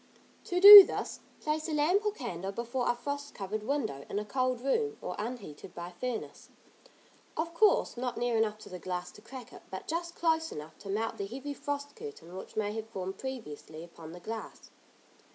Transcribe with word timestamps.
To 0.45 0.59
do 0.59 0.83
this, 0.83 1.19
place 1.41 1.69
a 1.69 1.73
lamp 1.73 2.03
or 2.03 2.11
candle 2.11 2.51
before 2.51 2.89
a 2.89 2.95
frost 2.95 3.35
covered 3.35 3.61
window, 3.61 4.03
in 4.09 4.17
a 4.17 4.25
cold 4.25 4.61
room, 4.61 4.97
or 4.99 5.15
unheated 5.19 5.75
by 5.75 5.91
furnace, 5.91 6.49
of 7.37 7.53
course 7.53 7.95
not 7.95 8.17
near 8.17 8.35
enough 8.35 8.57
to 8.61 8.69
the 8.69 8.79
glass 8.79 9.11
to 9.11 9.21
crack 9.21 9.53
it, 9.53 9.61
but 9.69 9.85
just 9.87 10.15
close 10.15 10.51
enough 10.51 10.75
to 10.79 10.89
melt 10.89 11.17
the 11.19 11.27
heavy 11.27 11.53
frost 11.53 11.95
curtain 11.95 12.35
which 12.35 12.55
may 12.57 12.71
have 12.73 12.89
formed 12.89 13.19
previously 13.19 13.83
upon 13.83 14.11
the 14.11 14.19
glass. 14.19 14.71